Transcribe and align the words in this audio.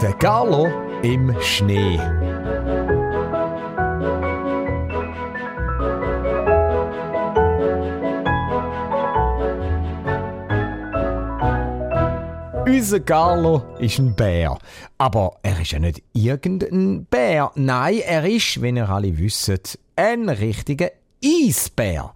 Der 0.00 0.12
Carlo 0.14 0.68
im 1.02 1.34
Schnee. 1.40 1.98
Unser 12.66 13.00
Carlo 13.00 13.62
ist 13.80 13.98
ein 13.98 14.14
Bär. 14.14 14.56
Aber 14.98 15.38
er 15.42 15.60
ist 15.60 15.72
ja 15.72 15.78
nicht 15.78 16.02
irgendein 16.12 17.06
Bär. 17.06 17.50
Nein, 17.54 18.00
er 18.06 18.24
ist, 18.24 18.62
wenn 18.62 18.76
ihr 18.76 18.88
alle 18.88 19.18
wisst, 19.18 19.78
ein 19.96 20.28
richtiger 20.28 20.90
Eisbär. 21.24 22.14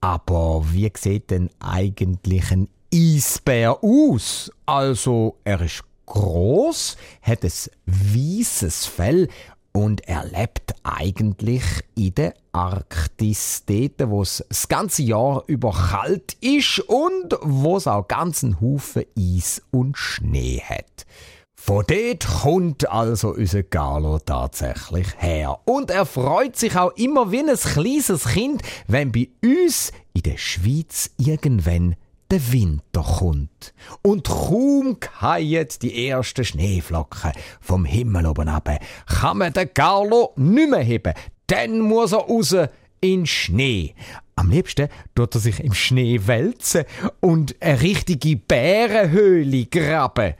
Aber 0.00 0.64
wie 0.70 0.92
sieht 0.96 1.30
denn 1.30 1.50
eigentlich 1.58 2.52
ein 2.52 2.68
Eisbär 2.94 3.82
aus? 3.82 4.52
Also, 4.66 5.36
er 5.44 5.60
ist 5.62 5.82
groß, 6.08 6.96
hat 7.22 7.44
ein 7.44 7.52
weißes 7.86 8.86
Fell 8.86 9.28
und 9.72 10.08
er 10.08 10.24
lebt 10.24 10.74
eigentlich 10.82 11.62
in 11.94 12.14
der 12.14 12.34
Arktis, 12.52 13.64
dort, 13.66 14.10
wo 14.10 14.22
es 14.22 14.44
das 14.48 14.66
ganze 14.66 15.02
Jahr 15.02 15.44
über 15.46 15.70
kalt 15.70 16.36
ist 16.40 16.80
und 16.80 17.38
wo 17.42 17.76
es 17.76 17.86
auch 17.86 18.08
ganzen 18.08 18.60
Haufen 18.60 19.04
Eis 19.16 19.62
und 19.70 19.96
Schnee 19.96 20.60
hat. 20.60 21.06
Von 21.54 21.84
dort 21.86 22.26
kommt 22.26 22.88
also 22.88 23.34
unser 23.34 23.62
Galo 23.62 24.20
tatsächlich 24.20 25.08
her. 25.18 25.58
Und 25.64 25.90
er 25.90 26.06
freut 26.06 26.56
sich 26.56 26.76
auch 26.76 26.92
immer 26.96 27.30
wie 27.30 27.40
ein 27.40 27.56
kleines 27.56 28.28
Kind, 28.28 28.62
wenn 28.86 29.12
bei 29.12 29.28
uns 29.44 29.92
in 30.14 30.22
der 30.22 30.38
Schweiz 30.38 31.10
irgendwann 31.18 31.96
der 32.30 32.52
Winter 32.52 33.02
kommt. 33.02 33.74
Und 34.02 34.28
kaum 34.28 34.98
fallen 35.00 35.68
die 35.82 36.08
ersten 36.08 36.44
Schneeflocken 36.44 37.32
vom 37.60 37.84
Himmel 37.84 38.26
oben 38.26 38.48
ab, 38.48 38.68
kann 39.06 39.38
man 39.38 39.52
den 39.52 39.72
Carlo 39.72 40.32
nicht 40.36 40.70
mehr 40.70 40.80
heben. 40.80 41.14
Dann 41.46 41.80
muss 41.80 42.12
er 42.12 42.18
raus 42.18 42.54
in 43.00 43.26
Schnee. 43.26 43.94
Am 44.36 44.50
liebsten 44.50 44.88
tut 45.14 45.34
er 45.34 45.40
sich 45.40 45.60
im 45.60 45.72
Schnee 45.72 46.20
wälzen 46.26 46.84
und 47.20 47.56
eine 47.60 47.80
richtige 47.80 48.36
Bärenhöhle 48.36 49.66
graben. 49.66 50.34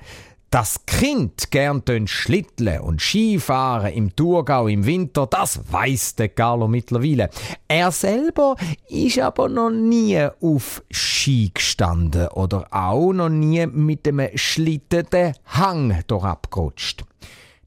Das 0.51 0.87
Kind 0.87 1.51
gern 1.51 1.85
Schlittle 2.07 2.81
und 2.81 3.03
Skifahren 3.03 3.93
im 3.93 4.17
Thurgau 4.17 4.67
im 4.67 4.87
Winter, 4.87 5.27
das 5.27 5.61
weiss 5.71 6.15
der 6.15 6.31
Carlo 6.31 6.69
mittlerweile. 6.69 7.29
Er 7.69 7.93
selber 7.93 8.57
ist 8.89 9.19
aber 9.19 9.51
noch 9.51 9.69
nie 9.69 10.19
auf 10.41 10.83
Ski 10.91 11.51
gestanden 11.53 12.29
oder 12.29 12.67
auch 12.71 13.13
noch 13.13 13.29
nie 13.29 13.67
mit 13.67 14.07
dem 14.07 14.23
Schlitten 14.37 15.07
den 15.13 15.35
Hang 15.45 16.03
abgerutscht. 16.09 17.05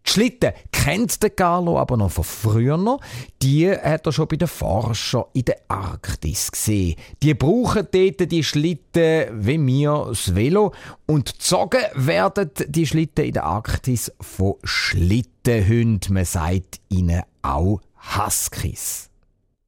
Die 0.05 0.09
Schlitten 0.09 0.53
kennt 0.71 1.21
der 1.21 1.29
Carlo 1.29 1.77
aber 1.79 1.95
noch 1.97 2.11
von 2.11 2.23
früher. 2.23 2.99
Die 3.41 3.69
hat 3.69 4.05
er 4.05 4.11
schon 4.11 4.27
bei 4.27 4.35
den 4.35 4.47
Forschern 4.47 5.25
in 5.33 5.45
der 5.45 5.57
Arktis 5.67 6.51
gesehen. 6.51 6.95
Die 7.21 7.33
brauchen 7.33 7.87
dort 7.91 8.31
die 8.31 8.43
Schlitten 8.43 9.45
wie 9.45 9.57
mir 9.57 10.05
das 10.07 10.35
Velo. 10.35 10.73
Und 11.05 11.33
gezogen 11.33 11.81
werden 11.93 12.51
die 12.67 12.87
Schlitten 12.87 13.25
in 13.25 13.33
der 13.33 13.43
Arktis 13.43 14.11
von 14.19 14.55
Schlittenhunden. 14.63 16.13
Man 16.13 16.25
sagt 16.25 16.81
ihnen 16.89 17.21
auch 17.41 17.81
Huskies. 18.17 19.09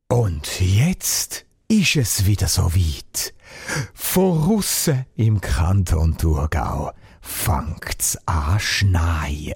Und 0.09 0.59
jetzt 0.59 1.45
ist 1.67 1.95
es 1.95 2.25
wieder 2.25 2.47
so 2.47 2.73
weit. 2.75 3.33
Von 3.93 4.63
im 5.15 5.41
Kanton 5.41 6.17
Thurgau 6.17 6.91
fängt's 7.21 8.17
an 8.25 8.59
schneien. 8.59 9.55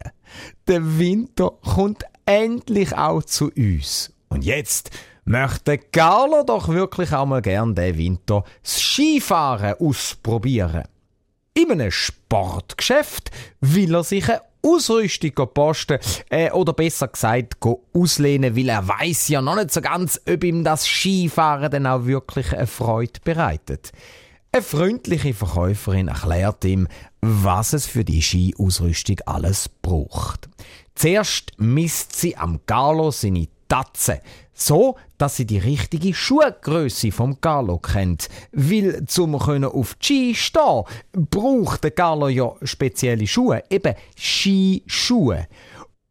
Der 0.68 0.98
Winter 1.00 1.52
kommt 1.64 2.04
endlich 2.26 2.96
auch 2.96 3.24
zu 3.24 3.52
uns. 3.56 4.14
Und 4.30 4.44
jetzt 4.44 4.92
möchte 5.26 5.78
Carlo 5.78 6.44
doch 6.44 6.70
wirklich 6.70 7.14
auch 7.14 7.26
mal 7.26 7.42
gern 7.42 7.76
den 7.76 7.98
Winter 7.98 8.44
das 8.62 8.80
Skifahren 8.80 9.76
ausprobieren. 9.80 10.84
In 11.54 11.72
einem 11.72 11.92
Sportgeschäft 11.92 13.32
will 13.62 13.96
er 13.96 14.04
sich 14.04 14.30
eine 14.30 14.42
Ausrüstung 14.64 15.34
posten 15.54 16.00
äh, 16.30 16.52
oder 16.52 16.74
besser 16.74 17.08
gesagt 17.08 17.56
auslehnen, 17.94 18.56
weil 18.56 18.70
er 18.70 18.88
weiß 18.88 19.30
ja 19.30 19.42
noch 19.42 19.56
nicht 19.56 19.72
so 19.72 19.82
ganz, 19.82 20.22
ob 20.30 20.44
ihm 20.44 20.64
das 20.64 20.86
Skifahren 20.86 21.72
dann 21.72 21.88
auch 21.88 22.06
wirklich 22.06 22.54
eine 22.54 22.68
Freude 22.68 23.20
bereitet. 23.24 23.92
Eine 24.52 24.64
freundliche 24.64 25.34
Verkäuferin 25.34 26.08
erklärt 26.08 26.64
ihm, 26.66 26.88
was 27.22 27.74
es 27.74 27.86
für 27.86 28.06
die 28.06 28.22
Skiausrüstung 28.22 29.20
alles 29.26 29.70
braucht. 29.70 30.50
Zuerst 30.96 31.52
misst 31.58 32.16
sie 32.16 32.38
am 32.38 32.62
Galo 32.66 33.12
seine 33.12 33.48
Tatze, 33.68 34.22
so 34.54 34.96
dass 35.18 35.36
sie 35.36 35.46
die 35.46 35.58
richtige 35.58 36.14
Schuhgröße 36.14 37.12
vom 37.12 37.40
Galo 37.42 37.78
kennt. 37.80 38.30
Weil 38.52 39.06
zum 39.06 39.36
auf 39.36 39.94
die 39.96 40.34
Ski 40.34 40.36
stehen, 40.36 40.84
braucht 41.12 41.84
der 41.84 41.92
Galo 41.92 42.30
ja 42.30 42.54
spezielle 42.64 43.28
Schuhe, 43.28 43.64
eben 43.70 43.96
Skischuhe. 44.18 45.48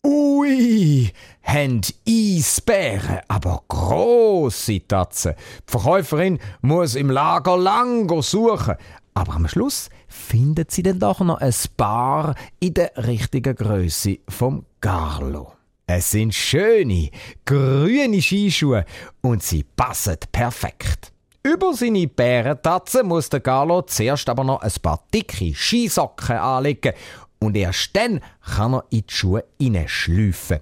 Ui, 0.08 1.10
haben 1.42 1.80
Eisbären, 2.08 3.22
aber 3.26 3.64
grosse 3.66 4.86
Tatzen. 4.86 5.34
Die 5.66 5.70
Verkäuferin 5.72 6.38
muss 6.60 6.94
im 6.94 7.10
Lager 7.10 7.56
lang 7.56 8.22
suchen, 8.22 8.76
aber 9.14 9.34
am 9.34 9.48
Schluss 9.48 9.88
findet 10.06 10.70
sie 10.70 10.84
dann 10.84 11.00
doch 11.00 11.18
noch 11.18 11.40
ein 11.40 11.52
paar 11.76 12.36
in 12.60 12.74
der 12.74 12.92
richtigen 12.98 13.56
Größe 13.56 14.18
vom 14.28 14.64
Carlo. 14.80 15.54
Es 15.88 16.12
sind 16.12 16.32
schöne, 16.32 17.10
grüne 17.44 18.22
Skischuhe 18.22 18.84
und 19.22 19.42
sie 19.42 19.64
passen 19.64 20.18
perfekt. 20.30 21.12
Über 21.42 21.74
seine 21.74 22.06
Bärentatzen 22.06 23.06
muss 23.06 23.28
der 23.28 23.40
Carlo 23.40 23.82
zuerst 23.82 24.28
aber 24.28 24.42
noch 24.42 24.62
ein 24.62 24.72
paar 24.82 25.04
dicke 25.12 25.52
Skisocken 25.54 26.36
anlegen 26.36 26.92
und 27.38 27.56
erst 27.56 27.94
dann 27.94 28.20
kann 28.54 28.74
er 28.74 28.84
in 28.90 29.04
die 29.06 29.14
Schuhe 29.14 29.44
hineinschlüpfen. 29.60 30.60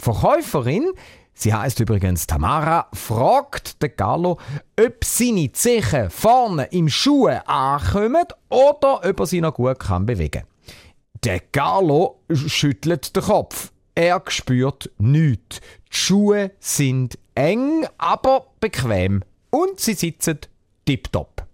Die 0.00 0.04
Verkäuferin, 0.04 0.92
sie 1.34 1.54
heißt 1.54 1.80
übrigens 1.80 2.26
Tamara, 2.26 2.88
fragt 2.92 3.82
den 3.82 3.96
Gallo, 3.96 4.38
ob 4.78 5.04
seine 5.04 5.52
Zechen 5.52 6.10
vorne 6.10 6.64
im 6.64 6.88
Schuh 6.88 7.26
ankommen 7.26 8.26
oder 8.48 9.04
ob 9.04 9.20
er 9.20 9.26
sie 9.26 9.40
noch 9.40 9.54
gut 9.54 9.78
kann 9.78 10.06
bewegen 10.06 10.44
Der 11.22 11.40
Gallo 11.52 12.20
schüttelt 12.32 13.14
den 13.14 13.22
Kopf. 13.22 13.70
Er 13.94 14.22
spürt 14.26 14.90
nichts. 14.98 15.60
Die 15.60 15.96
Schuhe 15.96 16.50
sind 16.58 17.16
eng, 17.36 17.86
aber 17.96 18.46
bequem. 18.58 19.22
Und 19.50 19.78
sie 19.78 19.94
sitzen 19.94 20.40
tipptopp. 20.84 21.46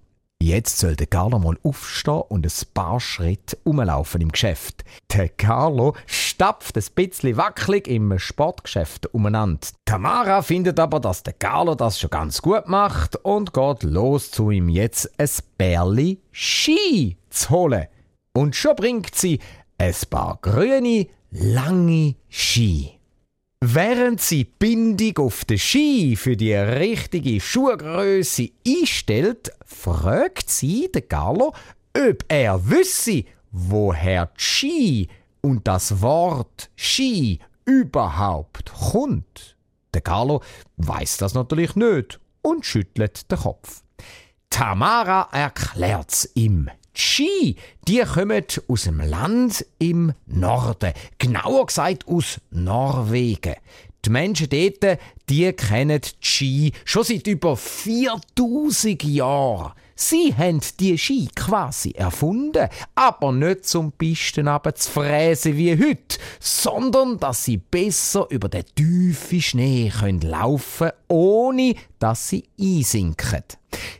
Jetzt 0.42 0.78
soll 0.78 0.96
der 0.96 1.06
Carlo 1.06 1.38
mal 1.38 1.58
aufstehen 1.62 2.22
und 2.28 2.46
ein 2.46 2.66
paar 2.72 2.98
Schritte 2.98 3.58
umlaufen 3.62 4.22
im 4.22 4.32
Geschäft. 4.32 4.84
Der 5.12 5.28
Carlo 5.28 5.94
stapft 6.06 6.78
ein 6.78 6.84
bisschen 6.94 7.36
wackelig 7.36 7.86
im 7.86 8.18
Sportgeschäft 8.18 9.12
umeinander. 9.12 9.68
Tamara 9.84 10.40
findet 10.40 10.80
aber, 10.80 10.98
dass 10.98 11.22
der 11.22 11.34
Carlo 11.34 11.74
das 11.74 12.00
schon 12.00 12.08
ganz 12.08 12.40
gut 12.40 12.68
macht 12.68 13.16
und 13.16 13.52
geht 13.52 13.82
los 13.82 14.30
zu 14.30 14.50
ihm 14.50 14.70
jetzt 14.70 15.10
ein 15.18 15.28
Bärli 15.58 16.22
Ski 16.32 17.18
zu 17.28 17.50
holen. 17.50 17.86
Und 18.32 18.56
schon 18.56 18.76
bringt 18.76 19.14
sie 19.14 19.40
ein 19.76 19.94
paar 20.08 20.38
grüne, 20.40 21.06
lange 21.30 22.14
Ski. 22.30 22.99
Während 23.62 24.22
sie 24.22 24.44
Bindung 24.44 25.18
auf 25.18 25.44
den 25.44 25.58
Ski 25.58 26.16
für 26.16 26.34
die 26.34 26.54
richtige 26.54 27.38
Schuhgröße 27.38 28.48
einstellt, 28.66 29.52
fragt 29.66 30.48
sie 30.48 30.90
den 30.90 31.06
Gallo, 31.06 31.52
ob 31.94 32.24
er 32.28 32.70
wisse, 32.70 33.24
woher 33.52 34.26
die 34.26 34.42
Ski 34.42 35.08
und 35.42 35.68
das 35.68 36.00
Wort 36.00 36.70
Ski 36.74 37.38
überhaupt 37.66 38.72
kommt. 38.72 39.56
Der 39.92 40.00
Gallo 40.00 40.40
weiß 40.78 41.18
das 41.18 41.34
natürlich 41.34 41.76
nicht 41.76 42.18
und 42.40 42.64
schüttelt 42.64 43.30
den 43.30 43.40
Kopf. 43.40 43.82
Tamara 44.48 45.28
erklärt's 45.32 46.30
ihm. 46.32 46.70
Ski, 47.00 47.56
die 47.88 48.00
kommen 48.00 48.44
aus 48.68 48.82
dem 48.82 49.00
Land 49.00 49.64
im 49.78 50.12
Norden, 50.26 50.92
genauer 51.18 51.66
gesagt 51.66 52.06
aus 52.06 52.40
Norwegen. 52.50 53.54
Die 54.04 54.10
Menschen 54.10 54.48
dort, 54.50 54.98
die 55.28 55.52
kennen 55.52 56.00
die 56.00 56.26
Ski 56.26 56.72
schon 56.84 57.04
seit 57.04 57.26
über 57.26 57.56
4000 57.56 59.02
Jahren. 59.04 59.72
Sie 59.94 60.34
haben 60.34 60.60
die 60.78 60.96
Ski 60.96 61.28
quasi 61.34 61.90
erfunden, 61.92 62.68
aber 62.94 63.32
nicht 63.32 63.66
zum 63.66 63.92
Pisten 63.92 64.48
zu 64.74 64.90
fräsen 64.90 65.56
wie 65.56 65.72
heute, 65.72 66.18
sondern 66.38 67.18
dass 67.18 67.44
sie 67.44 67.58
besser 67.58 68.26
über 68.30 68.48
den 68.48 68.64
tiefen 68.74 69.42
Schnee 69.42 69.90
können 69.90 70.20
laufen 70.20 70.90
ohne 71.08 71.74
dass 71.98 72.28
sie 72.28 72.44
einsinken. 72.58 73.44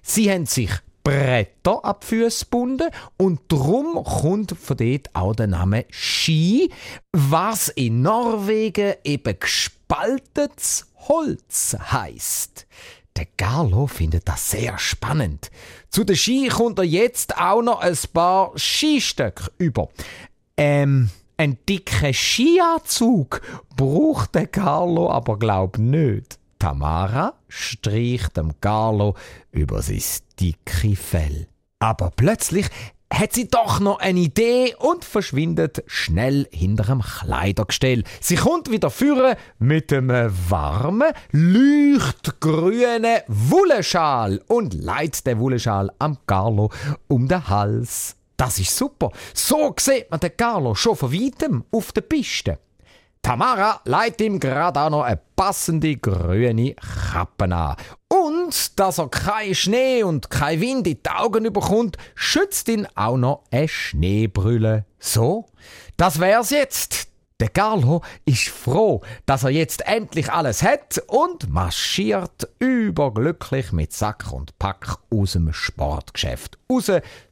Sie 0.03 0.31
haben 0.31 0.47
sich 0.47 0.71
Bretter 1.11 1.85
ab 1.85 2.05
Füße 2.05 2.45
gebunden 2.45 2.89
und 3.17 3.41
drum 3.49 4.05
kommt 4.05 4.55
von 4.57 4.77
dort 4.77 5.11
auch 5.13 5.35
der 5.35 5.49
Name 5.49 5.85
Ski, 5.91 6.71
was 7.11 7.69
in 7.69 8.03
Norwegen 8.03 8.95
eben 9.03 9.37
gespaltetes 9.41 10.87
Holz 11.09 11.77
heißt. 11.81 12.65
Der 13.17 13.27
Carlo 13.37 13.89
findet 13.89 14.29
das 14.29 14.53
sehr 14.53 14.79
spannend. 14.79 15.51
Zu 15.89 16.05
der 16.05 16.15
Ski 16.15 16.47
kommt 16.47 16.79
er 16.79 16.85
jetzt 16.85 17.37
auch 17.37 17.61
noch 17.61 17.81
ein 17.81 17.99
paar 18.13 18.53
Skistöcke 18.57 19.51
über. 19.59 19.89
Ähm, 20.57 21.11
ein 21.37 21.59
dicker 21.69 22.13
Skianzug 22.13 23.43
braucht 23.77 24.37
der 24.37 24.47
Carlo 24.47 25.11
aber 25.11 25.41
glaub 25.41 25.77
nicht. 25.77 26.40
Tamara 26.61 27.35
streicht 27.49 28.37
dem 28.37 28.53
Carlo 28.61 29.17
über 29.51 29.83
sein 29.83 30.03
dicke 30.39 30.95
Fell. 30.95 31.49
Aber 31.81 32.13
plötzlich 32.15 32.67
hat 33.13 33.33
sie 33.33 33.49
doch 33.49 33.81
noch 33.81 33.99
eine 33.99 34.21
Idee 34.21 34.75
und 34.79 35.05
verschwindet 35.05 35.83
schnell 35.87 36.47
hinter 36.53 36.85
dem 36.85 37.01
Kleidergestell. 37.01 38.05
Sie 38.21 38.37
kommt 38.37 38.71
wieder 38.71 38.91
führen 38.91 39.37
mit 39.59 39.91
einem 39.91 40.31
warmen, 40.49 41.13
leuchtgrünen 41.33 43.21
Wulleschal 43.27 44.43
und 44.47 44.75
leitet 44.75 45.27
den 45.27 45.39
Wulleschal 45.39 45.91
am 45.99 46.19
Carlo 46.27 46.71
um 47.09 47.27
den 47.27 47.49
Hals. 47.49 48.17
Das 48.37 48.59
ist 48.59 48.77
super. 48.77 49.11
So 49.33 49.75
sieht 49.79 50.11
man 50.11 50.21
den 50.21 50.37
Carlo 50.37 50.75
schon 50.75 50.97
von 50.97 51.13
weitem 51.13 51.65
auf 51.73 51.93
der 51.93 52.03
Piste. 52.03 52.59
Tamara 53.23 53.81
leitet 53.85 54.23
ihm 54.23 54.41
gerade 54.41 54.81
auch 54.81 54.91
noch 54.91 55.03
eine 55.03 55.21
passende 55.37 55.97
grüne 55.97 56.75
Kappe 56.75 57.45
an. 57.45 57.77
Und 58.09 58.79
dass 58.81 58.99
er 58.99 59.09
kein 59.09 59.55
Schnee 59.55 60.03
und 60.03 60.31
kein 60.31 60.61
Wind 60.61 60.87
in 60.87 60.99
die 61.03 61.11
Augen 61.11 61.45
überkommt, 61.45 61.97
schützt 62.15 62.69
ihn 62.69 62.89
auch 62.95 63.17
noch 63.17 63.45
eine 63.51 63.69
Schneebrille. 63.69 64.85
So, 64.99 65.47
das 65.97 66.19
wär's 66.19 66.51
jetzt. 66.51 67.09
Der 67.41 67.49
Carlo 67.49 68.03
ist 68.27 68.49
froh, 68.49 69.01
dass 69.25 69.45
er 69.45 69.51
jetzt 69.51 69.87
endlich 69.87 70.31
alles 70.31 70.63
hat 70.63 71.03
und 71.07 71.49
marschiert 71.49 72.49
überglücklich 72.59 73.73
mit 73.73 73.95
Sack 73.95 74.31
und 74.33 74.59
Pack 74.59 74.99
aus 75.11 75.33
dem 75.33 75.53
Sportgeschäft 75.53 76.59
raus 76.71 76.91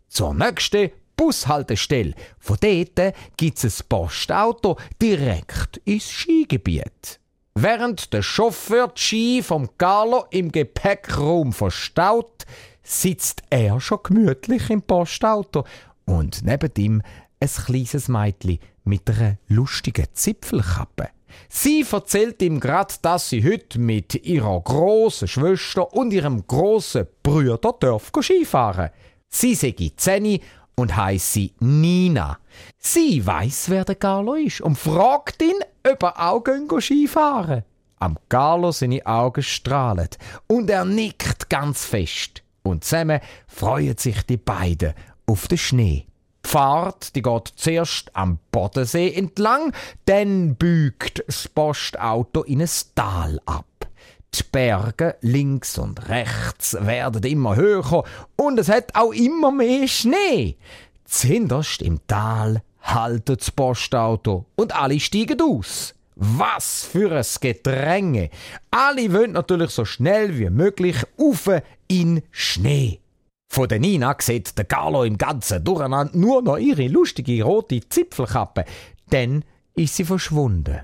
zur 0.08 0.32
nächsten 0.32 0.91
Bushaltestelle. 1.19 2.15
Von 2.38 2.56
dort 2.61 3.15
gibt 3.37 3.62
es 3.62 3.81
ein 3.81 3.87
Postauto 3.88 4.79
direkt 5.03 5.76
ins 5.85 6.09
Skigebiet. 6.09 7.20
Während 7.55 8.12
der 8.12 8.23
Chauffeur 8.23 8.88
die 8.88 9.00
Ski 9.00 9.43
vom 9.43 9.69
Carlo 9.76 10.25
im 10.31 10.53
Gepäckraum 10.53 11.53
verstaut, 11.53 12.47
sitzt 12.85 13.43
er 13.50 13.81
schon 13.81 13.99
gemütlich 14.05 14.70
im 14.70 14.81
Postauto 14.81 15.65
und 16.06 16.44
neben 16.44 16.70
ihm 16.79 17.03
ein 17.41 17.49
kleines 17.49 18.09
Mädchen 18.09 18.61
mit 18.85 19.11
einer 19.11 19.38
lustigen 19.49 20.06
Zipfelkappe. 20.12 21.09
Sie 21.49 21.85
erzählt 21.91 22.41
ihm 22.43 22.61
grad, 22.61 23.05
dass 23.05 23.29
sie 23.29 23.44
heute 23.44 23.81
mit 23.81 24.15
ihrer 24.15 24.61
großen 24.61 25.26
Schwester 25.26 25.93
und 25.93 26.12
ihrem 26.12 26.47
großen 26.47 27.06
Brüder 27.23 27.73
dürfen 27.73 28.23
Skifahren. 28.23 28.91
Sie 29.29 29.55
sei 29.55 29.75
Zeni 29.97 30.41
und 30.78 30.96
heisse 30.96 31.50
Nina. 31.60 32.38
Sie 32.78 33.25
weiß, 33.25 33.70
wer 33.70 33.84
der 33.84 33.96
Carlo 33.96 34.34
ist 34.34 34.60
und 34.60 34.78
fragt 34.78 35.42
ihn, 35.42 35.56
ob 35.90 36.02
er 36.02 36.30
auch 36.30 36.44
Skifahren 36.80 37.64
Am 37.98 38.19
Carlo 38.28 38.70
seine 38.72 39.04
Augen 39.04 39.42
strahlen 39.42 40.08
und 40.46 40.70
er 40.70 40.84
nickt 40.84 41.50
ganz 41.50 41.84
fest. 41.84 42.42
Und 42.62 42.84
zusammen 42.84 43.20
freuen 43.46 43.96
sich 43.96 44.22
die 44.22 44.36
beiden 44.36 44.94
auf 45.26 45.48
den 45.48 45.58
Schnee. 45.58 46.06
Die 46.44 46.48
Fahrt 46.48 47.14
die 47.16 47.22
geht 47.22 47.52
zuerst 47.56 48.14
am 48.14 48.38
Bodensee 48.50 49.12
entlang, 49.12 49.72
dann 50.06 50.54
bügt 50.54 51.24
das 51.26 51.48
Postauto 51.48 52.42
in 52.42 52.62
ein 52.62 52.70
Tal 52.94 53.40
ab. 53.46 53.68
Die 54.34 54.42
Berge 54.50 55.16
links 55.20 55.78
und 55.78 56.08
rechts 56.08 56.76
werden 56.80 57.22
immer 57.22 57.56
höher 57.56 58.04
und 58.36 58.58
es 58.58 58.69
hat 58.69 58.94
auch 58.94 59.12
immer 59.12 59.50
mehr 59.50 59.88
Schnee. 59.88 60.56
Zinderst 61.04 61.82
im 61.82 62.00
Tal 62.06 62.62
haltet 62.82 63.40
das 63.40 63.50
Postauto 63.50 64.46
und 64.56 64.75
alle 64.75 65.00
steigen 65.00 65.40
aus. 65.40 65.94
Was 66.16 66.84
für 66.84 67.12
ein 67.12 67.25
Gedränge! 67.40 68.30
Alle 68.70 69.12
wollen 69.12 69.32
natürlich 69.32 69.70
so 69.70 69.84
schnell 69.84 70.36
wie 70.38 70.50
möglich 70.50 70.96
auf 71.16 71.48
in 71.86 72.22
Schnee. 72.31 73.00
Von 73.50 73.69
der 73.69 73.78
Nina 73.78 74.14
sieht 74.20 74.58
der 74.58 74.66
Carlo 74.66 75.04
im 75.04 75.16
ganzen 75.16 75.64
Durcheinander 75.64 76.16
nur 76.16 76.42
noch 76.42 76.58
ihre 76.58 76.88
lustige 76.88 77.42
rote 77.42 77.88
Zipfelkappe. 77.88 78.64
Dann 79.10 79.44
ist 79.74 79.96
sie 79.96 80.04
verschwunden. 80.04 80.81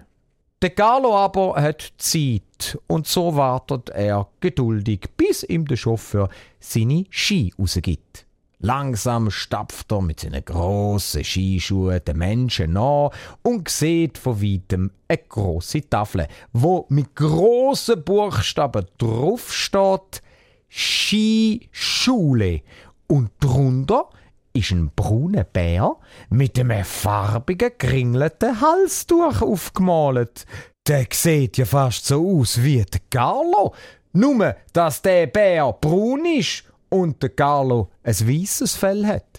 Der 0.65 0.71
Carlo 0.71 1.15
aber 1.15 1.61
hat 1.61 1.93
Zeit 1.99 2.79
und 2.87 3.07
so 3.07 3.37
wartet 3.37 3.91
er 3.91 4.29
geduldig, 4.41 5.11
bis 5.15 5.43
ihm 5.43 5.67
der 5.67 5.77
Chauffeur 5.77 6.31
seine 6.59 7.05
Ski 7.11 7.53
rausgibt. 7.59 8.25
Langsam 8.61 9.31
stapft 9.31 9.93
er 9.93 10.01
mit 10.01 10.21
seinen 10.21 10.43
grossen 10.43 11.23
Skischuhen 11.23 12.01
den 12.07 12.17
Menschen 12.17 12.73
nach 12.73 13.11
und 13.43 13.69
sieht 13.69 14.17
von 14.17 14.41
weitem 14.41 14.91
eine 15.07 15.19
grosse 15.29 15.83
Tafel, 15.83 16.29
wo 16.55 16.87
mit 16.89 17.15
grossen 17.15 18.03
Buchstaben 18.03 18.87
drauf 18.97 19.53
steht 19.53 20.23
Skischule 20.71 22.63
und 23.07 23.33
drunter 23.39 24.09
ist 24.55 24.71
ein 24.71 24.91
brauner 24.95 25.45
Bär 25.45 25.97
mit 26.31 26.59
einem 26.59 26.85
farbigen, 26.85 27.73
geringelten 27.77 28.61
Halstuch 28.61 29.43
aufgemalt. 29.43 30.47
Der 30.87 31.07
sieht 31.13 31.59
ja 31.59 31.65
fast 31.65 32.07
so 32.07 32.41
aus 32.41 32.63
wie 32.63 32.85
der 32.85 33.01
Carlo, 33.11 33.75
nur 34.13 34.55
dass 34.73 35.03
der 35.03 35.27
Bär 35.27 35.73
braun 35.73 36.25
ist 36.25 36.65
und 36.89 37.21
der 37.23 37.31
Carlo 37.31 37.91
ein 38.05 38.15
weißes 38.15 38.77
Fell 38.77 39.05
hat. 39.07 39.34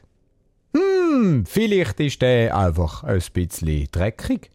Hm, 1.15 1.45
vielleicht 1.45 2.01
ist 2.01 2.21
der 2.21 2.53
einfach 2.53 3.05
ein 3.05 3.23
bisschen 3.31 3.87
dreckig. 3.89 4.51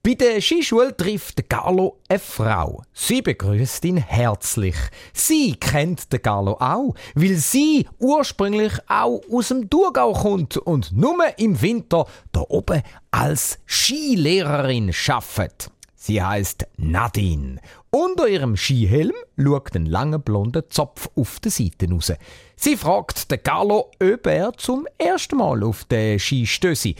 Bei 0.00 0.14
der 0.14 0.40
Skischule 0.40 0.96
trifft 0.96 1.48
Carlo 1.48 1.98
eine 2.08 2.20
Frau. 2.20 2.82
Sie 2.92 3.20
begrüßt 3.20 3.84
ihn 3.84 3.96
herzlich. 3.96 4.76
Sie 5.12 5.56
kennt 5.56 6.12
den 6.12 6.22
Carlo 6.22 6.52
auch, 6.60 6.94
weil 7.16 7.34
sie 7.34 7.88
ursprünglich 7.98 8.74
auch 8.86 9.22
aus 9.28 9.48
dem 9.48 9.68
Thurgau 9.68 10.12
kommt 10.12 10.56
und 10.56 10.92
nur 10.92 11.16
im 11.36 11.60
Winter 11.60 12.06
da 12.30 12.44
oben 12.48 12.82
als 13.10 13.58
Skilehrerin 13.66 14.92
schafft. 14.92 15.72
Sie 15.96 16.22
heißt 16.22 16.68
Nadine. 16.76 17.58
Unter 17.96 18.26
ihrem 18.26 18.56
Skihelm 18.56 19.12
schaut 19.38 19.76
ein 19.76 19.86
langer 19.86 20.18
blonder 20.18 20.68
Zopf 20.68 21.08
auf 21.14 21.38
der 21.38 21.52
Seite 21.52 21.88
raus. 21.88 22.12
Sie 22.56 22.76
fragt 22.76 23.30
den 23.30 23.40
Carlo, 23.40 23.92
ob 24.02 24.26
er 24.26 24.52
zum 24.54 24.88
ersten 24.98 25.36
Mal 25.36 25.62
auf 25.62 25.84
den 25.84 26.18
Ski 26.18 26.44
stössi. 26.44 26.96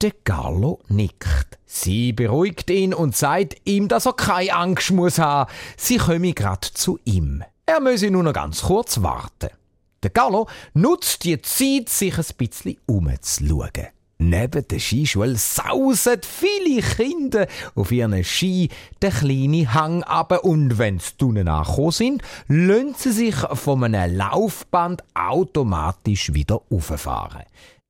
Der 0.00 0.12
Carlo 0.22 0.78
nickt. 0.86 1.58
Sie 1.64 2.12
beruhigt 2.12 2.70
ihn 2.70 2.94
und 2.94 3.16
sagt 3.16 3.56
ihm, 3.64 3.88
dass 3.88 4.06
er 4.06 4.12
keine 4.12 4.54
Angst 4.54 4.92
muss 4.92 5.18
haben. 5.18 5.50
Sie 5.76 5.96
komme 5.96 6.32
grad 6.32 6.64
zu 6.64 7.00
ihm. 7.04 7.42
Er 7.66 7.80
müsse 7.80 8.12
nur 8.12 8.22
noch 8.22 8.32
ganz 8.32 8.62
kurz 8.62 9.02
warten. 9.02 9.50
Der 10.04 10.10
Carlo 10.10 10.48
nutzt 10.74 11.24
die 11.24 11.42
Zeit, 11.42 11.88
sich 11.88 12.16
ein 12.16 12.36
bisschen 12.38 12.76
umzuschauen. 12.86 13.95
Neben 14.18 14.66
der 14.66 14.78
Skischule 14.78 15.36
sausen 15.36 16.20
viele 16.22 16.80
Kinder 16.80 17.46
auf 17.74 17.92
ihren 17.92 18.24
Ski 18.24 18.70
den 19.02 19.10
kleinen 19.10 19.74
Hang 19.74 20.02
ab 20.04 20.42
und 20.42 20.78
wenn 20.78 20.98
sie 20.98 21.12
unten 21.22 21.48
angekommen 21.48 21.90
sind, 21.90 22.22
lassen 22.48 22.94
sie 22.96 23.12
sich 23.12 23.34
von 23.34 23.84
einem 23.84 24.16
Laufband 24.16 25.04
automatisch 25.14 26.32
wieder 26.32 26.62
auffahren. 26.70 27.42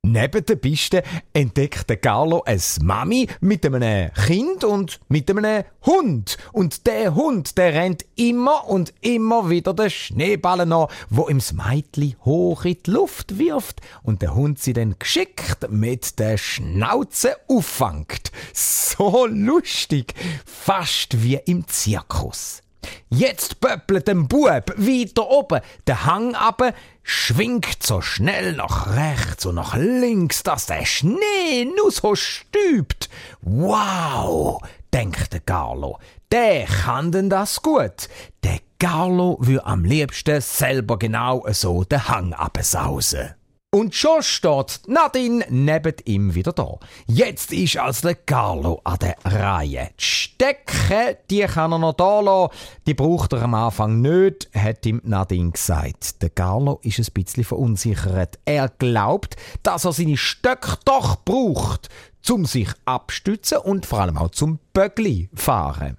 Neben 0.09 0.47
der 0.47 0.55
Piste 0.55 1.03
entdeckt 1.33 1.91
der 1.91 1.97
Carlo 1.97 2.41
ein 2.47 2.63
Mami 2.81 3.27
mit 3.41 3.67
einem 3.67 4.13
Kind 4.13 4.63
und 4.63 5.01
mit 5.09 5.29
einem 5.29 5.65
Hund. 5.85 6.39
Und 6.53 6.87
der 6.87 7.17
Hund, 7.17 7.59
der 7.59 7.75
rennt 7.75 8.05
immer 8.15 8.69
und 8.69 8.95
immer 9.01 9.51
wieder 9.51 9.75
den 9.75 9.91
Schneeballen 9.91 10.73
an, 10.73 10.87
wo 11.11 11.29
ihm 11.29 11.39
das 11.39 11.53
Mädchen 11.53 12.15
hoch 12.25 12.65
in 12.65 12.77
die 12.87 12.91
Luft 12.93 13.37
wirft 13.41 13.81
und 14.05 14.23
der 14.23 14.37
Hund 14.37 14.61
sie 14.61 14.75
dann 14.75 14.95
geschickt 14.97 15.69
mit 15.71 16.21
der 16.21 16.39
Schnauze 16.39 17.35
auffangt. 17.49 18.31
So 18.55 19.27
lustig, 19.27 20.15
fast 20.45 21.21
wie 21.21 21.41
im 21.47 21.67
Zirkus. 21.67 22.63
Jetzt 23.09 23.61
pöppelt 23.61 24.09
dem 24.09 24.29
Bub 24.29 24.73
weiter 24.77 25.29
oben, 25.29 25.61
der 25.87 26.07
Hang 26.07 26.35
ab, 26.35 26.75
schwingt 27.09 27.85
so 27.85 28.01
schnell 28.01 28.55
nach 28.55 28.89
rechts 28.97 29.47
und 29.47 29.55
nach 29.55 29.77
links, 29.77 30.43
dass 30.43 30.67
der 30.67 30.85
Schnee 30.85 31.65
nur 31.77 31.93
so 31.93 32.17
stübt. 32.17 33.09
Wow, 33.43 34.61
denkt 34.93 35.33
der 35.33 35.41
Carlo, 35.41 36.01
der 36.33 36.65
kann 36.65 37.13
denn 37.13 37.31
das 37.31 37.63
gut. 37.63 38.09
Der 38.43 38.59
Carlo 38.81 39.39
würde 39.41 39.65
am 39.65 39.85
liebsten 39.85 40.41
selber 40.41 40.99
genau 40.99 41.47
so 41.53 41.85
den 41.85 42.09
Hang 42.09 42.33
absausen. 42.33 43.35
Und 43.77 43.95
schon 43.95 44.23
steht 44.23 44.81
Nadine 44.87 45.45
neben 45.51 45.97
ihm 46.07 46.35
wieder 46.35 46.55
da. 46.55 46.79
Jetzt 47.07 47.53
ist 47.53 47.77
also 47.77 48.09
der 48.09 48.15
Carlo 48.15 48.81
an 48.85 48.99
der 49.01 49.17
Reihe. 49.23 49.91
Die 50.01 50.03
Stecke, 50.03 51.19
die 51.31 51.41
kann 51.41 51.73
er 51.73 51.79
noch 51.79 51.93
da 51.93 52.21
lassen. 52.21 52.55
Die 52.87 52.95
braucht 52.95 53.35
er 53.35 53.43
am 53.43 53.53
Anfang 53.53 54.01
nicht, 54.01 54.49
hat 54.55 54.87
ihm 54.87 55.03
Nadine 55.05 55.51
gesagt. 55.51 56.23
Der 56.23 56.31
Carlo 56.31 56.81
ist 56.85 57.01
ein 57.01 57.13
bisschen 57.13 57.45
verunsichert. 57.45 58.39
Er 58.47 58.71
glaubt, 58.71 59.37
dass 59.63 59.85
er 59.85 59.93
seine 59.93 60.17
Stöcke 60.17 60.79
doch 60.87 61.17
braucht, 61.23 61.91
zum 62.23 62.47
sich 62.47 62.71
abstützen 62.87 63.59
und 63.59 63.85
vor 63.85 64.01
allem 64.01 64.17
auch 64.17 64.31
zum 64.31 64.59
Bögli 64.73 65.29
fahren. 65.35 65.99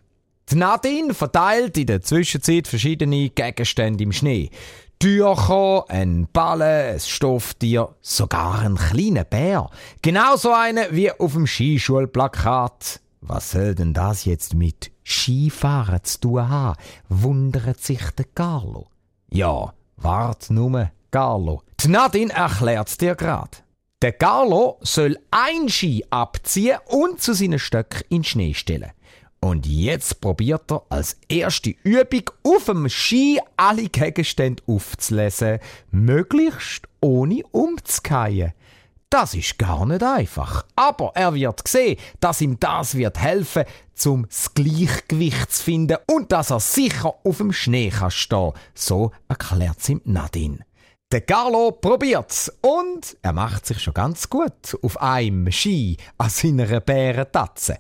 Die 0.50 0.56
Nadine 0.56 1.14
verteilt 1.14 1.78
in 1.78 1.88
der 1.88 2.02
Zwischenzeit 2.02 2.68
verschiedene 2.68 3.30
Gegenstände 3.30 4.04
im 4.04 4.14
Schnee. 4.14 4.50
Tücher, 5.00 5.86
ein 5.90 6.28
Ballen, 6.34 6.96
ein 6.96 7.00
Stofftier, 7.00 7.90
sogar 8.02 8.62
ein 8.62 8.76
kleiner 8.76 9.26
Bär. 9.26 9.70
Genauso 10.02 10.52
eine 10.52 10.88
wie 10.92 11.12
auf 11.12 11.34
dem 11.34 11.46
Skischulplakat. 11.46 13.00
Was 13.22 13.52
soll 13.52 13.76
denn 13.76 13.94
das 13.94 14.26
jetzt 14.26 14.56
mit 14.56 14.92
Skifahren 15.06 16.04
zu 16.04 16.20
tun 16.22 16.50
haben? 16.50 16.80
wundert 17.10 17.80
sich 17.80 18.10
der 18.18 18.26
Carlo. 18.34 18.88
Ja, 19.30 19.72
wart 19.98 20.50
nur, 20.50 20.90
Carlo. 21.12 21.62
Die 21.80 21.90
Nadine 21.90 22.34
erklärt's 22.34 22.98
dir 22.98 23.14
grad. 23.14 23.64
Der 24.02 24.14
Carlo 24.14 24.78
soll 24.82 25.18
ein 25.30 25.70
Ski 25.70 26.06
abziehen 26.10 26.80
und 26.88 27.22
zu 27.22 27.34
seinen 27.34 27.60
Stöcken 27.60 28.02
in 28.10 28.24
Schnee 28.24 28.54
stellen. 28.56 28.92
Und 29.40 29.68
jetzt 29.68 30.20
probiert 30.20 30.72
er 30.72 30.84
als 30.90 31.18
erste 31.30 31.76
Übung 31.84 32.32
auf 32.44 32.66
dem 32.66 32.90
Ski 32.90 33.40
alle 33.56 33.88
Gegenstände 33.88 34.64
aufzulesen, 34.68 35.60
möglichst 35.92 36.88
ohne 37.02 37.44
umzukeihen. 37.52 38.54
Das 39.10 39.34
ist 39.34 39.58
gar 39.58 39.86
nicht 39.86 40.04
einfach. 40.04 40.66
Aber 40.76 41.12
er 41.16 41.34
wird 41.34 41.66
sehen, 41.66 41.98
dass 42.20 42.42
ihm 42.42 42.60
das 42.60 42.96
wird 42.96 43.20
helfen, 43.20 43.64
zum 43.94 44.28
das 44.28 44.54
Gleichgewicht 44.54 45.52
zu 45.52 45.64
finden 45.64 45.98
und 46.08 46.32
dass 46.32 46.52
er 46.52 46.60
sicher 46.60 47.14
auf 47.24 47.38
dem 47.38 47.54
Schnee 47.54 47.90
kann 47.90 48.12
stehen. 48.12 48.52
So 48.74 49.12
erklärt's 49.30 49.88
ihm 49.88 50.02
Nadine. 50.04 50.66
Der 51.10 51.22
Carlo 51.22 51.72
probiert's 51.72 52.52
und 52.62 53.16
er 53.22 53.32
macht 53.32 53.66
sich 53.66 53.82
schon 53.82 53.94
ganz 53.94 54.30
gut 54.30 54.78
auf 54.82 55.02
einem 55.02 55.50
Ski 55.54 55.96
an 56.18 56.30
seiner 56.30 56.82
Bärentatze. 56.82 57.78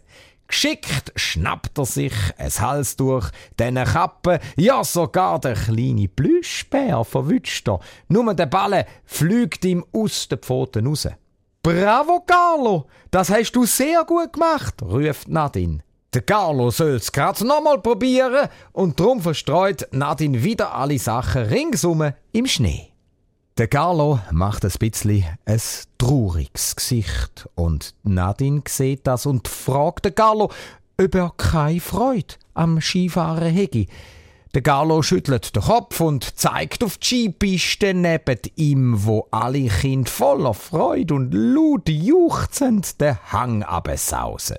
Geschickt 0.47 1.11
schnappt 1.15 1.77
er 1.77 1.85
sich 1.85 2.13
ein 2.37 2.51
Halstuch, 2.59 3.29
dann 3.57 3.77
eine 3.77 3.85
Kappe, 3.85 4.39
ja 4.55 4.83
sogar 4.83 5.39
der 5.39 5.55
kleine 5.55 6.07
Plüschbär 6.07 7.03
verwünscht 7.03 7.67
er. 7.67 7.79
Nur 8.07 8.33
der 8.33 8.45
Balle 8.45 8.85
fliegt 9.03 9.65
ihm 9.65 9.85
aus 9.91 10.27
den 10.29 10.39
Pfoten 10.39 10.87
raus. 10.87 11.07
Bravo, 11.61 12.23
Carlo! 12.25 12.87
Das 13.11 13.29
hast 13.29 13.51
du 13.51 13.65
sehr 13.65 14.05
gut 14.05 14.31
gemacht, 14.31 14.81
ruft 14.81 15.27
Nadine. 15.27 15.79
Der 16.13 16.21
Carlo 16.21 16.71
soll's 16.71 17.11
grad 17.11 17.41
nochmal 17.41 17.81
probieren 17.81 18.47
und 18.71 18.97
drum 18.97 19.21
verstreut 19.21 19.89
Nadine 19.91 20.41
wieder 20.43 20.73
alle 20.73 20.97
Sachen 20.97 21.43
ringsum 21.43 22.13
im 22.31 22.45
Schnee. 22.47 22.93
Der 23.57 23.67
Carlo 23.67 24.19
macht 24.29 24.65
ein 24.65 24.71
bisschen 24.77 25.25
ein 25.45 25.61
trauriges 25.97 26.75
Gesicht 26.75 27.49
und 27.55 27.95
Nadine 28.03 28.61
sieht 28.67 29.07
das 29.07 29.25
und 29.25 29.47
fragt 29.47 30.05
den 30.05 30.13
Carlo, 30.13 30.51
ob 31.01 31.15
er 31.15 31.33
keine 31.35 31.79
Freude 31.79 32.35
am 32.53 32.79
Skifahren 32.79 33.51
hätte. 33.51 33.87
Der 34.53 34.61
Carlo 34.61 35.01
schüttelt 35.01 35.55
den 35.55 35.63
Kopf 35.63 35.99
und 36.01 36.37
zeigt 36.37 36.83
auf 36.83 36.99
die 36.99 37.07
Skipiste 37.07 37.95
neben 37.95 38.37
ihm, 38.57 39.05
wo 39.05 39.27
alle 39.31 39.69
Kinder 39.69 40.11
voller 40.11 40.53
Freude 40.53 41.15
und 41.15 41.33
laut 41.33 41.89
juchzend 41.89 43.01
den 43.01 43.17
Hang 43.31 43.63
absausen. 43.63 44.57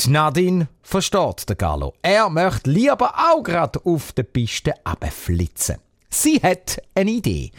Die 0.00 0.08
Nadine 0.08 0.68
versteht 0.80 1.50
den 1.50 1.58
Carlo. 1.58 1.92
Er 2.00 2.30
möchte 2.30 2.70
lieber 2.70 3.12
auch 3.14 3.42
grad 3.42 3.84
auf 3.84 4.12
der 4.12 4.22
Piste 4.22 4.72
abflitzen. 4.86 5.76
Sie 6.08 6.40
hat 6.42 6.80
eine 6.94 7.10
Idee. 7.10 7.52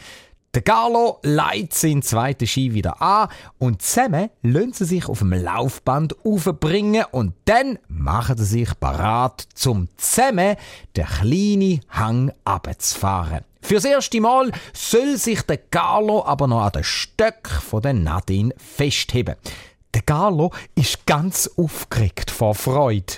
Der 0.54 0.62
Carlo 0.62 1.18
leitet 1.22 1.74
seinen 1.74 2.00
zweiten 2.02 2.46
Ski 2.46 2.72
wieder 2.72 3.02
an 3.02 3.28
und 3.58 3.82
zusammen 3.82 4.30
lassen 4.42 4.72
sie 4.72 4.84
sich 4.86 5.06
auf 5.06 5.18
dem 5.18 5.32
Laufband 5.34 6.16
aufbringen 6.24 7.04
und 7.10 7.34
dann 7.44 7.78
machen 7.86 8.38
sie 8.38 8.44
sich 8.44 8.80
parat, 8.80 9.46
zum 9.54 9.88
zusammen 9.98 10.56
den 10.96 11.04
kleinen 11.04 11.80
Hang 11.90 12.32
abzufahren. 12.44 13.44
Fürs 13.60 13.84
erste 13.84 14.22
Mal 14.22 14.50
soll 14.72 15.18
sich 15.18 15.42
der 15.42 15.58
Carlo 15.58 16.24
aber 16.24 16.46
noch 16.46 16.62
an 16.62 16.72
den 16.72 16.84
Stöck 16.84 17.48
von 17.48 17.82
der 17.82 17.92
Nadine 17.92 18.54
festheben. 18.56 19.34
Der 19.92 20.00
Carlo 20.00 20.50
ist 20.74 21.04
ganz 21.04 21.50
aufgeregt 21.58 22.30
vor 22.30 22.54
Freude. 22.54 23.14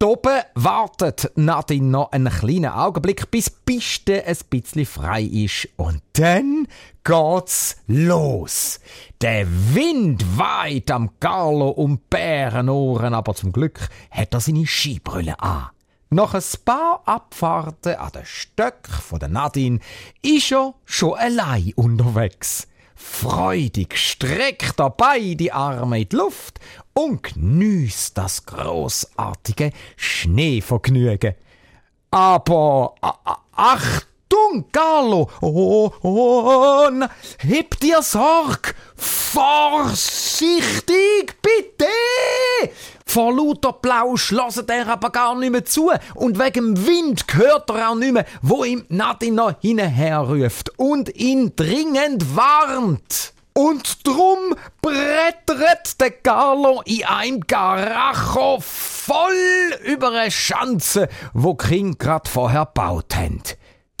Oben 0.00 0.42
wartet 0.54 1.32
Nadine 1.34 1.88
noch 1.88 2.12
einen 2.12 2.32
kleinen 2.32 2.70
Augenblick, 2.70 3.32
bis 3.32 3.46
die 3.46 3.56
Piste 3.66 4.24
ein 4.24 4.36
bisschen 4.48 4.86
frei 4.86 5.22
ist. 5.22 5.68
Und 5.76 6.02
dann 6.12 6.68
geht's 7.02 7.78
los. 7.88 8.78
Der 9.20 9.44
Wind 9.74 10.24
weht 10.38 10.92
am 10.92 11.18
Carlo 11.18 11.70
um 11.70 11.98
Bärenohren, 12.08 13.12
aber 13.12 13.34
zum 13.34 13.50
Glück 13.50 13.88
hat 14.12 14.34
er 14.34 14.40
seine 14.40 14.66
Skibrille 14.66 15.40
an. 15.40 15.70
Nach 16.10 16.32
ein 16.32 16.44
paar 16.64 17.02
Abfahrten 17.04 17.96
an 17.96 18.12
den 18.12 18.24
Stöck 18.24 18.86
von 18.86 19.18
der 19.18 19.28
Nadine 19.28 19.80
ist 20.22 20.52
er 20.52 20.74
schon 20.84 21.18
allein 21.18 21.72
unterwegs. 21.74 22.68
Freudig 23.00 23.96
streckt 23.96 24.80
er 24.80 24.90
beide 24.90 25.54
Arme 25.54 26.00
in 26.00 26.08
die 26.08 26.16
Luft 26.16 26.58
und 26.94 27.22
genießt 27.22 28.18
das 28.18 28.44
großartige 28.44 29.70
Schneevergnügen. 29.96 31.34
Aber 32.10 32.96
Achtung, 33.52 34.64
Carlo! 34.72 35.30
Oh, 35.40 35.92
oh, 36.02 36.90
na, 36.92 37.08
heb 37.38 37.78
dir 37.78 38.02
Sorg! 38.02 38.74
Vorsichtig, 38.96 40.90
bitte! 41.40 41.67
Vor 43.18 43.34
lauter 43.34 43.72
Plausch 43.72 44.30
hört 44.30 44.70
er 44.70 44.86
aber 44.86 45.10
gar 45.10 45.34
nicht 45.34 45.50
mehr 45.50 45.64
zu 45.64 45.90
und 46.14 46.38
wegen 46.38 46.76
dem 46.76 46.86
Wind 46.86 47.24
hört 47.32 47.68
er 47.68 47.90
auch 47.90 47.96
nicht 47.96 48.12
mehr, 48.12 48.24
wo 48.42 48.62
ihm 48.62 48.84
Nadine 48.90 49.34
noch 49.34 49.60
hinterher 49.60 50.20
ruft 50.20 50.70
und 50.78 51.12
ihn 51.16 51.50
dringend 51.56 52.36
warnt. 52.36 53.32
Und 53.54 54.06
drum 54.06 54.54
brettert 54.80 56.00
der 56.00 56.12
Carlo 56.12 56.80
in 56.84 57.06
einem 57.06 57.40
Garacho 57.40 58.60
voll 58.60 59.74
über 59.84 60.12
eine 60.12 60.30
Schanze, 60.30 61.08
wo 61.32 61.56
King 61.56 61.98
grad 61.98 62.28
vorher 62.28 62.66
baut 62.66 63.16
haben. 63.16 63.42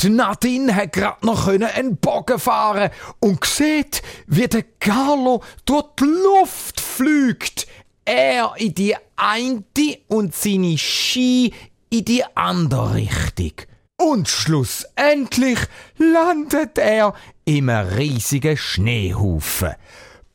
Die 0.00 0.10
Nadine 0.10 0.76
hat 0.76 0.92
grad 0.92 1.24
noch 1.24 1.48
einen 1.48 1.96
Bogen 1.96 2.38
fahren 2.38 2.90
und 3.18 3.44
sieht, 3.44 4.00
wie 4.28 4.46
der 4.46 4.62
Carlo 4.78 5.42
durch 5.64 5.86
die 5.98 6.04
Luft 6.04 6.80
fliegt. 6.80 7.66
Er 8.08 8.54
in 8.56 8.72
die 8.72 8.96
eine 9.16 9.62
und 10.06 10.34
seine 10.34 10.78
Ski 10.78 11.52
in 11.90 12.06
die 12.06 12.24
andere 12.34 12.94
Richtung. 12.94 13.52
Und 13.98 14.28
schlussendlich 14.30 15.58
landet 15.98 16.78
er 16.78 17.12
im 17.44 17.68
riesigen 17.68 18.56
Schneehaufen. 18.56 19.74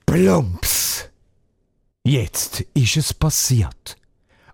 Plumps! 0.05 1.09
Jetzt 2.03 2.63
ist 2.75 2.95
es 2.95 3.11
passiert. 3.11 3.97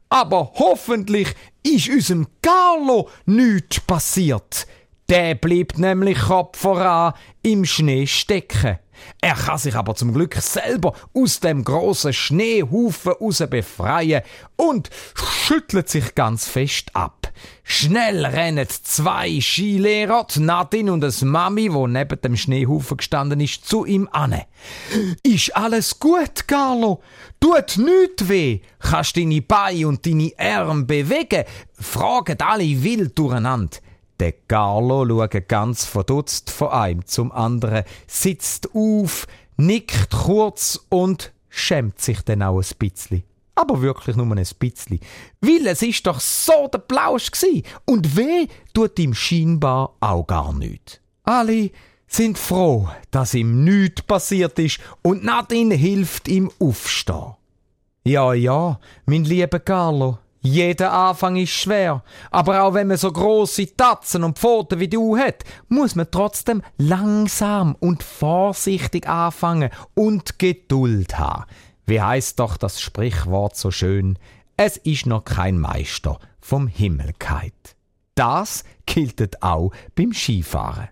Aber 0.07 0.53
hoffentlich 0.55 1.35
ist 1.61 1.89
unserem 1.89 2.25
Carlo 2.41 3.09
nichts 3.25 3.81
passiert. 3.81 4.65
Der 5.09 5.35
bleibt 5.35 5.77
nämlich 5.77 6.19
Kopf 6.19 6.57
voran 6.57 7.15
im 7.41 7.65
Schnee 7.65 8.07
stecken. 8.07 8.79
Er 9.21 9.35
kann 9.35 9.57
sich 9.57 9.75
aber 9.75 9.95
zum 9.95 10.13
Glück 10.13 10.35
selber 10.35 10.93
aus 11.13 11.39
dem 11.39 11.63
großen 11.63 12.13
Schneehaufen 12.13 13.13
raus 13.13 13.43
befreien 13.49 14.21
und 14.55 14.89
schüttelt 15.15 15.89
sich 15.89 16.15
ganz 16.15 16.47
fest 16.47 16.95
ab. 16.95 17.31
Schnell 17.63 18.25
rennen 18.25 18.67
zwei 18.69 19.39
Skilehrer, 19.39 20.25
die 20.33 20.39
Nadine 20.39 20.91
und 20.91 21.01
das 21.01 21.21
Mami, 21.21 21.71
wo 21.71 21.87
neben 21.87 22.19
dem 22.21 22.35
Schneehaufen 22.35 22.97
gestanden 22.97 23.39
ist, 23.39 23.65
zu 23.65 23.85
ihm 23.85 24.09
an. 24.11 24.41
Ist 25.23 25.55
alles 25.55 25.99
gut, 25.99 26.47
Carlo? 26.47 27.01
Tut 27.39 27.77
nichts 27.77 28.27
weh? 28.27 28.61
Kannst 28.79 29.17
deine 29.17 29.41
Beine 29.41 29.87
und 29.87 30.05
deine 30.05 30.31
Arme 30.37 30.85
bewegen? 30.85 31.45
Fragen 31.73 32.41
alle 32.41 32.83
wild 32.83 33.17
durcheinander. 33.17 33.77
Der 34.19 34.33
Carlo 34.33 35.05
schaut 35.07 35.47
ganz 35.47 35.85
verdutzt 35.85 36.49
von 36.49 36.69
einem 36.69 37.05
zum 37.05 37.31
anderen, 37.31 37.83
sitzt 38.07 38.69
auf, 38.73 39.27
nickt 39.57 40.11
kurz 40.11 40.79
und 40.89 41.31
schämt 41.49 42.01
sich 42.01 42.21
dann 42.21 42.43
auch 42.43 42.59
ein 42.59 42.77
bisschen. 42.77 43.23
aber 43.59 43.81
wirklich 43.81 44.15
nur 44.15 44.25
ein 44.25 44.47
bisschen. 44.59 44.99
Weil 45.41 45.67
es 45.67 45.81
ist 45.81 46.07
doch 46.07 46.19
so 46.19 46.67
der 46.73 46.79
Plausch 46.79 47.31
gsi 47.31 47.63
und 47.85 48.15
weh 48.15 48.47
tut 48.73 48.97
ihm 48.99 49.13
scheinbar 49.13 49.95
auch 49.99 50.25
gar 50.25 50.53
nichts. 50.53 50.99
Alle 51.23 51.71
sind 52.07 52.37
froh, 52.37 52.89
dass 53.11 53.33
ihm 53.33 53.63
nichts 53.63 54.01
passiert 54.01 54.57
ist 54.59 54.79
und 55.01 55.23
Nadine 55.23 55.75
hilft 55.75 56.27
ihm 56.27 56.49
aufstehen. 56.59 57.35
Ja, 58.05 58.33
ja, 58.33 58.79
mein 59.05 59.25
lieber 59.25 59.59
Carlo, 59.59 60.17
jeder 60.41 60.93
Anfang 60.93 61.35
ist 61.35 61.49
schwer, 61.49 62.03
aber 62.31 62.63
auch 62.63 62.73
wenn 62.73 62.87
man 62.87 62.97
so 62.97 63.11
große 63.11 63.75
Tatzen 63.75 64.23
und 64.23 64.39
Pfoten 64.39 64.79
wie 64.79 64.87
du 64.87 65.17
hat, 65.17 65.43
muss 65.67 65.95
man 65.95 66.09
trotzdem 66.09 66.61
langsam 66.77 67.75
und 67.79 68.03
vorsichtig 68.03 69.07
anfangen 69.07 69.69
und 69.95 70.39
Geduld 70.39 71.19
haben. 71.19 71.45
Wie 71.85 72.01
heißt 72.01 72.39
doch 72.39 72.55
das 72.55 72.79
Sprichwort 72.79 73.57
so 73.57 73.71
schön? 73.71 74.17
Es 74.55 74.77
ist 74.77 75.05
noch 75.05 75.25
kein 75.25 75.57
Meister 75.57 76.19
vom 76.39 76.67
Himmel 76.67 77.13
keit. 77.19 77.75
Das 78.15 78.63
gilt 78.85 79.41
auch 79.41 79.71
beim 79.95 80.13
Skifahren. 80.13 80.89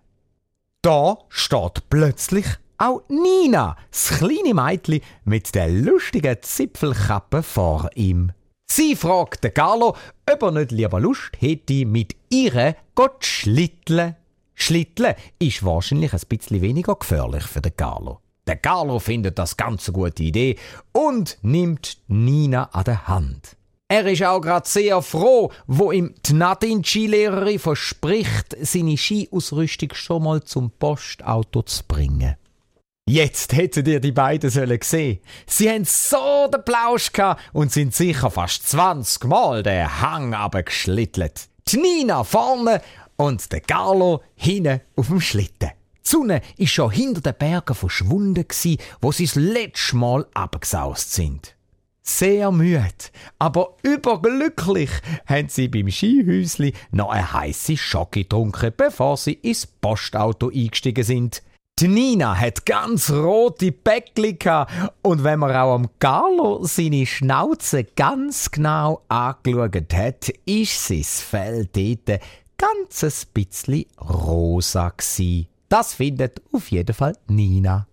Da 0.82 1.18
steht 1.30 1.90
plötzlich 1.90 2.46
auch 2.78 3.02
Nina, 3.10 3.76
das 3.92 4.20
kleine 4.20 4.54
Mädchen 4.54 5.02
mit 5.26 5.56
der 5.56 5.70
lustigen 5.70 6.38
Zipfelkappe 6.42 7.44
vor 7.44 7.90
ihm. 7.96 8.32
Sie 8.70 8.96
fragt 8.96 9.44
den 9.44 9.54
Carlo, 9.54 9.96
ob 10.32 10.44
er 10.44 10.52
nicht 10.52 10.72
lieber 10.72 11.00
Lust 11.00 11.32
hätte, 11.40 11.86
mit 11.86 12.16
ihr 12.30 12.76
Gott 12.96 13.26
schlitteln. 13.26 14.16
Schlitteln 14.56 15.16
ist 15.40 15.64
wahrscheinlich 15.64 16.14
ein 16.14 16.22
bisschen 16.28 16.62
weniger 16.62 16.96
gefährlich 16.96 17.44
für 17.44 17.62
den 17.62 17.76
Carlo. 17.76 18.20
Der 18.46 18.58
Carlo 18.58 19.00
findet 19.00 19.40
das 19.40 19.58
ganz 19.58 19.88
eine 19.88 19.94
gute 19.94 20.24
Idee 20.24 20.58
und 20.92 21.38
nimmt 21.42 21.98
Nina 22.08 22.66
an 22.72 22.84
der 22.84 23.08
Hand. 23.08 23.56
Er 23.88 24.06
ist 24.06 24.24
auch 24.24 24.42
gerade 24.42 24.68
sehr 24.68 25.02
froh, 25.02 25.52
wo 25.66 25.92
ihm 25.94 26.14
die 26.26 26.34
Nadine 26.34 26.84
Skilehrerin 26.84 27.60
verspricht, 27.60 28.56
seine 28.62 28.98
Skiausrüstung 28.98 29.94
schon 29.94 30.24
mal 30.24 30.44
zum 30.44 30.72
Postauto 30.72 31.62
zu 31.62 31.84
bringen. 31.88 32.36
Jetzt 33.10 33.54
hättet 33.54 33.88
ihr 33.88 34.02
die 34.02 34.12
beiden 34.12 34.50
sollen 34.50 34.80
sehen. 34.84 35.20
Sie 35.46 35.70
haben 35.70 35.86
so 35.86 36.50
den 36.54 36.66
Plausch 36.66 37.10
und 37.54 37.72
sind 37.72 37.96
sicher 37.96 38.30
fast 38.30 38.68
20 38.68 39.24
Mal 39.24 39.64
den 39.64 40.02
Hang 40.02 40.34
abgeschlittelt. 40.34 41.48
Die 41.70 41.78
Nina 41.78 42.26
vorne 42.26 42.82
und 43.16 43.50
der 43.54 43.62
Carlo 43.62 44.24
hinten 44.36 44.82
auf 44.98 45.08
dem 45.08 45.22
Schlitten. 45.22 45.70
Die 45.70 46.10
Sonne 46.10 46.42
ist 46.58 46.72
schon 46.72 46.92
hinter 46.92 47.22
den 47.22 47.38
Bergen 47.40 47.76
verschwunden 47.76 48.46
wo 49.00 49.14
sie 49.14 49.26
das 49.26 49.36
letzte 49.36 49.96
Mal 49.96 50.26
abgesaust 50.34 51.14
sind. 51.14 51.56
Sehr 52.04 52.52
müde, 52.52 52.92
aber 53.40 53.78
überglücklich 53.84 54.92
haben 55.28 55.48
sie 55.48 55.70
beim 55.70 55.90
Skihäusli 55.90 56.74
noch 56.92 57.12
eine 57.12 57.32
heiße 57.32 57.78
Schocke 57.78 58.24
getrunken, 58.24 58.74
bevor 58.76 59.16
sie 59.16 59.34
ins 59.34 59.66
Postauto 59.66 60.50
eingestiegen 60.50 61.06
sind. 61.06 61.42
Die 61.80 61.88
Nina 61.88 62.36
hat 62.36 62.66
ganz 62.66 63.12
rote 63.12 63.72
Bäckli 63.72 64.36
und 65.04 65.24
wenn 65.24 65.38
man 65.38 65.56
auch 65.56 65.76
am 65.76 65.88
Carlo 66.00 66.64
seine 66.64 67.06
Schnauze 67.06 67.84
ganz 67.84 68.50
genau 68.50 69.04
angeschaut 69.10 69.94
hat, 69.94 70.30
ist 70.48 70.88
sein 70.88 71.04
Fell 71.04 71.70
dort 71.72 72.20
ganz 72.58 73.04
ein 73.04 73.32
bisschen 73.32 73.86
rosa 74.02 74.90
gsi. 74.90 75.50
Das 75.70 75.94
findet 75.94 76.42
auf 76.52 76.72
jeden 76.72 76.96
Fall 76.96 77.16
Nina. 77.28 77.86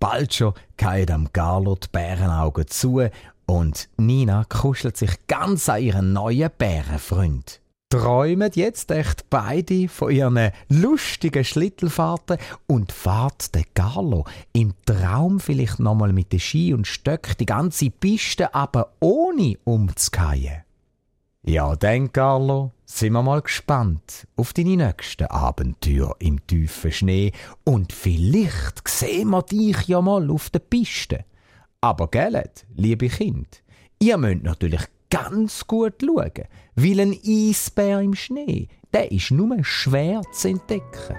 Bald 0.00 0.34
schon 0.34 0.54
geht 0.76 1.12
am 1.12 1.32
Carlo 1.32 1.76
die 1.76 1.86
Bärenaugen 1.92 2.66
zu 2.66 3.08
und 3.46 3.88
Nina 3.98 4.46
kuschelt 4.48 4.96
sich 4.96 5.12
ganz 5.28 5.68
an 5.68 5.80
ihren 5.80 6.12
neuen 6.12 6.50
Bärenfreund 6.58 7.60
träumen 7.88 8.50
jetzt 8.54 8.90
echt 8.90 9.30
beide 9.30 9.88
von 9.88 10.10
ihren 10.10 10.50
lustigen 10.68 11.44
Schlittelfahrten 11.44 12.38
und 12.66 12.92
fahrt 12.92 13.54
der 13.54 13.64
Carlo 13.74 14.24
im 14.52 14.74
Traum 14.84 15.40
vielleicht 15.40 15.80
nochmal 15.80 16.12
mit 16.12 16.32
den 16.32 16.40
Ski 16.40 16.74
und 16.74 16.86
Stöck 16.86 17.38
die 17.38 17.46
ganze 17.46 17.90
Piste 17.90 18.54
aber 18.54 18.92
ohne 19.00 19.56
umzukehren. 19.64 20.62
Ja, 21.44 21.76
dann, 21.76 22.12
Carlo, 22.12 22.72
sind 22.84 23.14
wir 23.14 23.22
mal 23.22 23.40
gespannt 23.40 24.26
auf 24.36 24.52
deine 24.52 24.76
nächsten 24.76 25.28
Abenteuer 25.28 26.14
im 26.18 26.46
tiefen 26.46 26.92
Schnee 26.92 27.32
und 27.64 27.92
vielleicht 27.94 28.86
sehen 28.86 29.30
wir 29.30 29.42
dich 29.42 29.88
ja 29.88 30.02
mal 30.02 30.30
auf 30.30 30.50
der 30.50 30.58
Piste. 30.58 31.24
Aber 31.80 32.08
gellet, 32.08 32.66
liebe 32.74 33.08
Kind, 33.08 33.62
ihr 33.98 34.18
müsst 34.18 34.42
natürlich 34.42 34.82
ganz 35.10 35.66
gut 35.66 35.94
schauen, 36.02 36.44
weil 36.76 37.00
ein 37.00 37.18
Eisbär 37.24 38.00
im 38.00 38.14
Schnee, 38.14 38.68
der 38.92 39.10
ist 39.12 39.30
nur 39.30 39.56
schwer 39.62 40.22
zu 40.32 40.48
entdecken. 40.48 41.16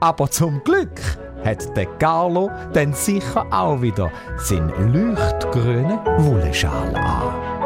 Aber 0.00 0.30
zum 0.30 0.62
Glück 0.64 1.00
hat 1.44 1.76
der 1.76 1.86
Carlo 1.98 2.50
dann 2.72 2.92
sicher 2.92 3.46
auch 3.50 3.82
wieder 3.82 4.10
seinen 4.36 4.92
leuchtgrünen 4.92 5.98
Wollschal 6.18 6.94
an. 6.94 7.57